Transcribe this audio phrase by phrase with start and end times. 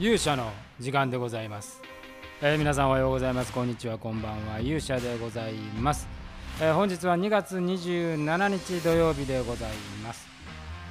[0.00, 1.82] 勇者の時間でございます、
[2.40, 3.52] えー皆さんおはようございます。
[3.52, 3.98] こんにちは。
[3.98, 4.58] こんばんは。
[4.58, 6.08] 勇者でございます、
[6.58, 10.26] えー本日は2月27日土曜日でございます、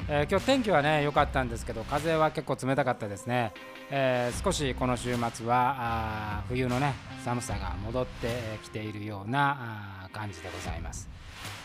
[0.07, 3.51] えー今日天気はね良かったんですけど風は結構冷たかったですね、
[3.89, 6.93] えー少しこの週末はあ冬のね
[7.25, 8.27] 寒さが戻って
[8.61, 11.09] きているようなあ感じでございます、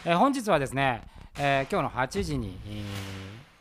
[0.07, 1.03] えー本日はですね、
[1.39, 2.85] えー今日の8時に、えー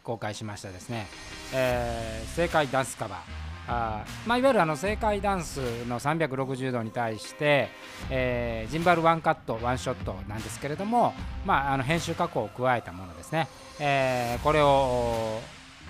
[0.03, 1.07] 公開しましたですね、
[1.53, 3.52] えー正解ダンスカバー。
[3.67, 7.70] あまあ、いわゆるあの正解ダンスの360度に対して、
[8.09, 11.13] えージンバルワンカットワンショットなんですけれども、
[11.45, 13.48] まあ、あの編集加工を加えたものですね、
[13.80, 15.39] えーこれを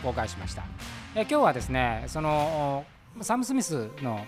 [0.04, 0.64] 公開しました、
[1.16, 2.86] えー今日はですねその
[3.22, 4.26] サム・スミスの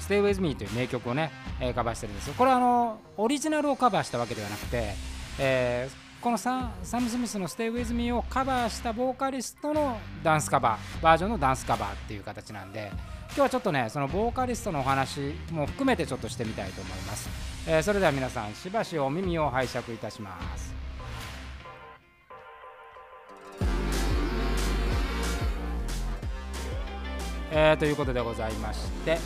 [0.00, 1.30] Stay With Me という名曲をね、
[1.74, 2.30] カバーしてるんです。
[2.32, 4.94] これはあのオリジナルをカバーしたわけではなくて、
[5.38, 12.90] えーこのサム・スミスの Stay With Me をカバーしたボーカリストのダンスカバーバージョンのダンスカバーっていう形なんで
[13.28, 17.28] 今日はちょっとねそのボーカリストのお話も含めてちょっとしてみたいと思います、
[17.68, 20.74] えーそれでは皆さんしばしお耳を拝借いたします。
[27.50, 29.18] えーということでございまして、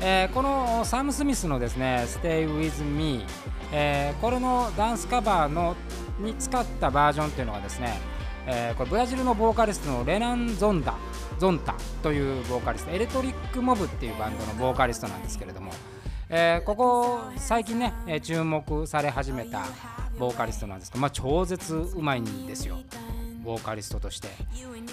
[0.00, 3.24] えーこのサム・スミスのですね「Stay with Me、
[3.72, 5.74] えーこれのダンスカバーの
[6.18, 7.98] に使ったバージョンっていうのがですね、
[8.46, 10.94] えーこれブラジルのボーカリストのレナン・ゾンダ
[11.38, 15.72] ゾンタというボーカリストエレトリック・モブっていうバンドのボーカリストなんですけれども、
[16.28, 19.64] えーここ最近ね、え注目され始めた
[20.18, 22.78] ボーカリストなんですけど、まあ、超絶うまいんですよ
[23.44, 24.28] ボーカリストとして。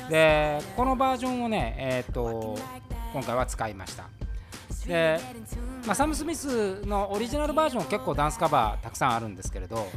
[0.09, 2.57] でこのバージョンをね、えー、と
[3.11, 4.05] 今回は使いました。
[4.87, 5.19] で、
[5.85, 9.87] まあ、サム・スミスのオリジナルバージョン結構ダンスカバーたくさんあるんですけれど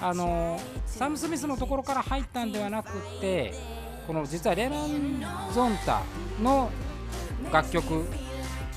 [0.00, 3.54] あのサム・スミスのところから入ったんではなくて
[4.06, 6.02] この実はレナン・ゾンタ
[6.42, 6.70] の
[7.52, 8.04] 楽曲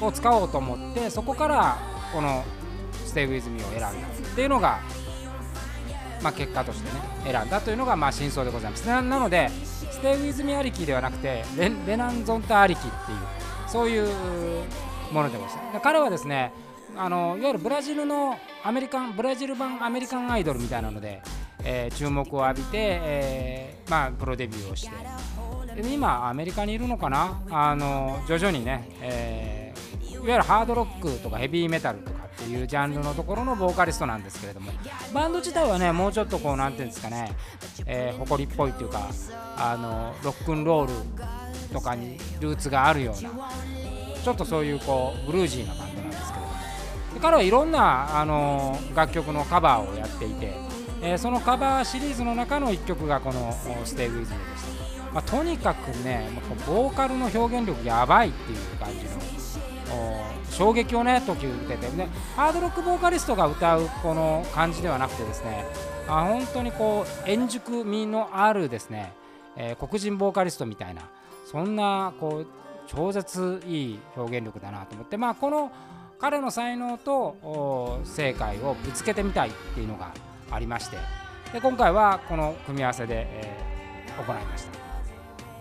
[0.01, 1.77] を使おうと思ってそこから
[2.13, 2.43] この
[3.05, 3.91] 「Stay With Me」を選んだっ
[4.35, 4.79] ていうのが
[6.21, 6.99] まあ、結果としてね
[7.31, 8.85] 選んだというのがまあ真相でございます。
[8.85, 13.17] ななので「ステイ・ウィズ・ミ」ありきではなくてレレナン・ゾンタありきっていう
[13.67, 14.09] そういう
[15.11, 15.79] ものでございます。
[15.81, 16.51] 彼はですね
[16.97, 21.21] あのいわゆるブラジルのアメリカンブラジル版アメリカンアイドルみたいなので、
[21.63, 25.81] えー注目を浴びて、えーまあ、プロデビューをして。
[25.81, 27.41] で今アメリカにいるのかな？
[27.49, 29.79] あの徐々にね、えー
[30.11, 34.69] いわゆるハードロックとかヘビーメタルとかっていうジャンルのところのボーカリストなんですけれども
[35.13, 37.31] バンド自体はねもうちょっとこうなんていうんですかね、
[37.85, 39.07] えー誇りっぽいっていうか
[39.55, 40.93] あのロックンロール
[41.73, 43.29] とかにルーツがあるような
[44.29, 46.53] ちょっとそういうこうブルージーなバンドなんですけれども
[47.15, 50.53] で彼はいろんなあの楽曲のカバーをやっていて、
[51.01, 53.51] えーそのカバーシリーズの中の1曲がこの
[53.85, 56.29] 「Stay With Me」でした、まあ、とにかくね
[56.67, 65.65] ボーカルの表現力やばいっていう感じの衝撃をね時受けてねハードロックボーカリストが歌うこの感じではなくてですね
[66.07, 69.11] あ本当にこう円熟味のあるですね、
[69.55, 71.01] えー黒人ボーカリストみたいな
[71.49, 72.47] そんなこう
[72.89, 75.71] 超絶いい表現力だなと思ってまあこの
[76.19, 80.11] 彼の才能と正解をぶつけてみたいっていうのが
[80.51, 80.97] ありまして
[81.53, 83.69] で今回はこの組み合わせで、えー
[84.19, 84.79] 行いました。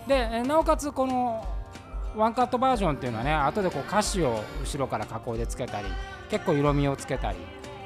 [0.05, 1.45] でなおかつこの
[2.13, 5.87] ワンカットバージョンっていうのはね後でこう歌詞を後ろから加工でつけたり
[6.29, 7.37] 結構色味をつけたり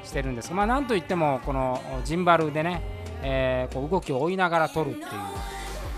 [0.02, 0.48] してるんです。
[0.50, 2.82] がまあなんといってもこのジンバルでね、
[3.22, 5.08] えーこう動きを追いながら撮るっていう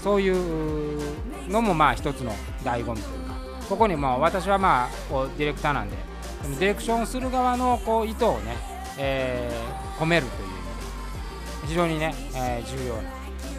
[0.02, 2.32] そういうのもまあ一つの
[2.62, 3.35] 醍醐味というか。
[3.68, 5.96] ここにまあ私はまあこうディレクターなんで
[6.42, 8.56] そのディレクションする側のこう意図をね、
[8.98, 10.48] えー込めるという
[11.66, 12.96] 非常にね、えー重要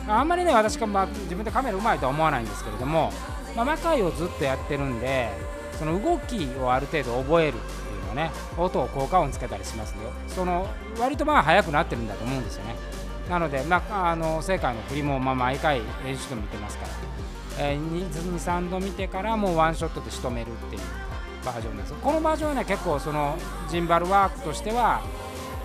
[0.07, 0.19] な。
[0.19, 3.11] あんまりね私が、まあ、自分でカメラうまいとは思わないんですけれども、
[3.55, 5.29] まあ、魔界をずっとやってるんで
[5.77, 9.97] その動きをある程度覚えるっていうのね音を効果音つけたりしますよ。
[10.27, 12.75] その割とまあ速くなってるんだと思うんですよね。
[13.29, 16.91] なので、まあ、あの正解の振りもまあ毎回練習でも見てますから、
[17.59, 20.81] えー、23度見てからもうワンショットで仕留めるっていう
[21.45, 23.37] バージョンですこのバージョンはね結構その
[23.69, 25.01] ジンバルワークとしては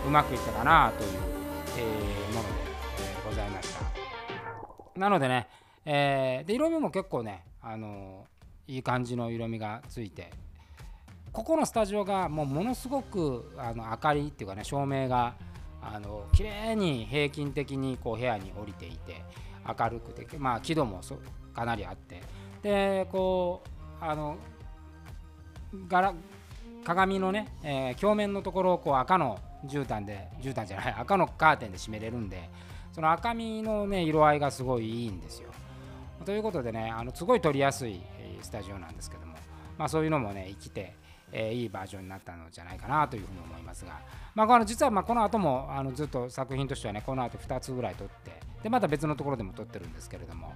[0.07, 1.11] うまくいったかなという、
[1.79, 2.55] えもので、
[2.99, 4.99] えございました。
[4.99, 5.49] なのでね、
[5.85, 8.27] えーで色味も結構ね、あの
[8.67, 10.31] いい感じの色味がついて
[11.33, 15.35] ここのスタジオがもうものすごくあの明かりっていうかね照明が
[15.81, 19.25] あの綺麗に平均的にこう部屋に降りていて
[19.67, 21.17] 明るくてまあ輝度もそ
[21.53, 22.23] かなりあって。
[22.63, 23.63] でこ
[24.01, 24.37] うあの
[25.89, 26.15] 柄
[26.85, 32.51] 鏡のね、えー表面のところをこう赤の絨毯で絨毯じゃない赤のカーテンで閉めれるんで
[32.93, 35.51] その赤みのね色合いがすごいいいんですよ。
[36.25, 38.01] ということでねあのすごい撮りやすい
[38.43, 39.35] スタジオなんですけども、
[39.79, 40.95] まあ、そういうのもね生きて、
[41.33, 44.01] えー、いいバージョンになったのじゃないかなというふうに思いますが、
[44.35, 50.53] まあ、この実はまあこの後もあのずっと作品としてはねこの後2つぐらい撮ってでまた別のところでも撮ってるんですけれども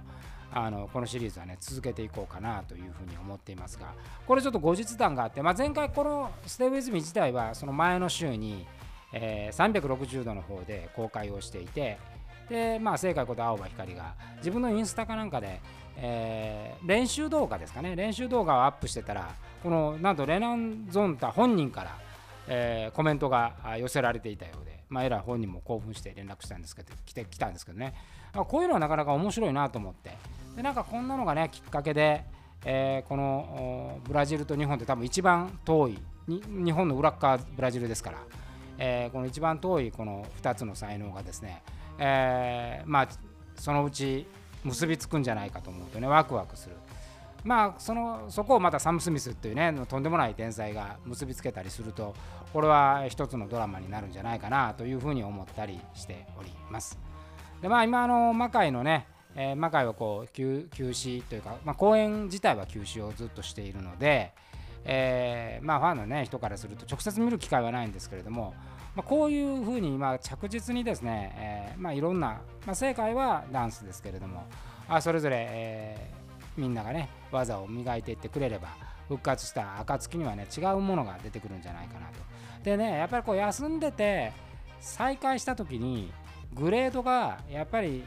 [0.51, 3.93] あのこのシリーズはね続けていこうかなというふうに思っていますが
[4.25, 8.65] これちょっと後日談があって、まあ、前回この「ステイウィズミ自体はその前の週に、
[9.13, 11.97] えー、360度の方で公開をしていて
[12.49, 15.59] でまあ正解こと青葉光が自分のインスタかなんかで、
[15.99, 17.95] えー、練習動画ですかね。
[17.95, 19.33] 練習動画をアップしてたら
[19.63, 21.97] このなんとレナン・ゾンタ本人から、
[22.47, 27.93] えー、コメントが寄せられていたようで、まあ、エラー本人も興奮して連絡したんですけど来て来たんですけどね。
[28.33, 30.15] こういうのはなかなか面白いなと思って。
[30.55, 32.23] でなんかこんなのがねきっかけで、
[32.63, 38.17] えー、このブラジルと日本って多分一番遠い日本の裏側ブラジルですから、
[38.77, 41.63] え、この一番遠いこの2つの才能がですね
[41.97, 43.07] え、まあ
[43.55, 44.27] そのうち
[44.67, 46.75] 結びつくんじゃないかと思うとねワクワクする。
[47.43, 52.13] まあそのそこをまたサム・スミスっていうねとんでもない天才が結びつけたりすると
[52.51, 56.99] これは一つのドラマになるんじゃないかなというふうに思ったりしております。
[57.61, 64.33] でまあ今あの魔界のね、えー、魔界はこう休休止というか、まあ、公演自体は休止をずっとしているので、
[64.83, 68.53] えー、まあファンのね人からすると直接見る機会はないんですけれども
[68.97, 71.31] まあ、こういうふうにま着実にですね、
[71.75, 74.47] えー、まあ、いろんな、まあ、正解はダンスですけれども
[74.89, 78.69] あそれぞれ、えー、みんながね技を磨いていってくれれば
[79.07, 82.13] 復活した暁にはね違うものが出てくるんじゃないかなと。
[82.63, 84.33] でねやっぱりこう休んでて
[84.79, 86.11] 再開した時に
[86.53, 88.03] グレードがやっぱり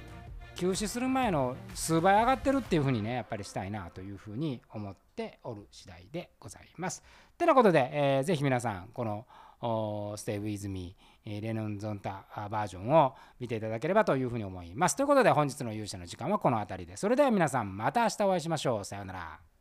[0.57, 7.05] 休止する前の数倍上がってるっていうふうにねやっぱりしたいなというふうに思っておる次第でございます。
[7.39, 9.25] てなことで、えー、ぜひ皆さんこの
[9.61, 14.97] 「Stay With Me レノンゾンタバージョンを見ていただければというふうに思います。
[14.97, 16.97] ということで本日の勇者の時間はこの辺りで。
[16.97, 18.85] それでは皆さんまた明日お会いしましょう。
[18.85, 19.60] さようなら。